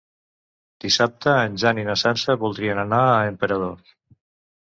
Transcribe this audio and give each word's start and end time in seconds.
Dissabte 0.85 1.35
en 1.41 1.59
Jan 1.63 1.81
i 1.81 1.83
na 1.89 1.97
Sança 2.05 2.37
voldrien 2.45 2.83
anar 2.85 3.03
a 3.13 3.21
Emperador. 3.35 3.79